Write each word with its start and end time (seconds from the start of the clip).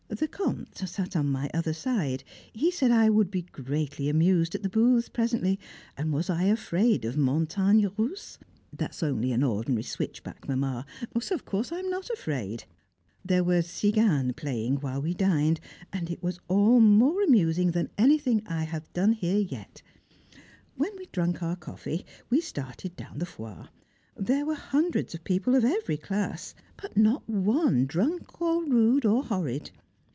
The 0.13 0.27
Comte 0.27 0.77
sat 0.89 1.15
on 1.15 1.31
my 1.31 1.49
other 1.53 1.71
side; 1.71 2.25
he 2.51 2.69
said 2.69 2.91
I 2.91 3.09
would 3.09 3.31
be 3.31 3.43
greatly 3.43 4.09
amused 4.09 4.53
at 4.53 4.61
the 4.61 4.67
booths 4.69 5.07
presently, 5.07 5.57
and 5.95 6.11
was 6.11 6.29
I 6.29 6.43
afraid 6.43 7.05
of 7.05 7.15
Montagnes 7.15 7.87
Russes? 7.97 8.37
That 8.73 8.91
is 8.93 9.03
only 9.03 9.31
an 9.31 9.41
ordinary 9.41 9.83
switchback, 9.83 10.49
Mamma, 10.49 10.85
so 11.21 11.33
of 11.33 11.45
course 11.45 11.71
I 11.71 11.79
am 11.79 11.89
not 11.89 12.09
afraid. 12.09 12.65
There 13.23 13.43
were 13.43 13.61
Tziganes 13.61 14.35
playing 14.35 14.81
while 14.81 15.01
we 15.01 15.13
dined, 15.13 15.61
and 15.93 16.09
it 16.11 16.21
was 16.21 16.41
all 16.49 16.81
more 16.81 17.23
amusing 17.23 17.71
than 17.71 17.89
anything 17.97 18.43
I 18.45 18.65
have 18.65 18.91
done 18.91 19.13
here 19.13 19.39
yet. 19.39 19.81
When 20.75 20.91
we 20.97 21.03
had 21.05 21.13
drunk 21.13 21.41
our 21.41 21.55
coffee 21.55 22.05
we 22.29 22.41
started 22.41 22.97
down 22.97 23.19
the 23.19 23.25
Foire. 23.25 23.69
There 24.17 24.45
were 24.45 24.55
hundreds 24.55 25.15
of 25.15 25.23
people 25.23 25.55
of 25.55 25.63
every 25.63 25.97
class, 25.97 26.53
but 26.79 26.97
not 26.97 27.27
one 27.29 27.85
drunk 27.85 28.41
or 28.41 28.65
rude 28.65 29.05
or 29.05 29.23
horrid. 29.23 29.71